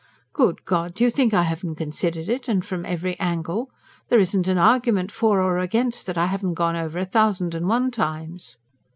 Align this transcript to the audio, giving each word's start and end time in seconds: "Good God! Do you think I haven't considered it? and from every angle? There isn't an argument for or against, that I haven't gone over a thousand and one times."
"Good 0.33 0.65
God! 0.65 0.95
Do 0.95 1.03
you 1.03 1.11
think 1.11 1.31
I 1.31 1.43
haven't 1.43 1.75
considered 1.75 2.27
it? 2.27 2.47
and 2.47 2.65
from 2.65 2.87
every 2.87 3.19
angle? 3.19 3.69
There 4.07 4.17
isn't 4.17 4.47
an 4.47 4.57
argument 4.57 5.11
for 5.11 5.39
or 5.43 5.59
against, 5.59 6.07
that 6.07 6.17
I 6.17 6.25
haven't 6.25 6.55
gone 6.55 6.75
over 6.75 6.97
a 6.97 7.05
thousand 7.05 7.53
and 7.53 7.67
one 7.69 7.91
times." 7.91 8.57